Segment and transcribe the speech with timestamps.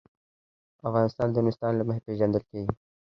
[0.87, 2.73] افغانستان د نورستان له مخې پېژندل کېږي.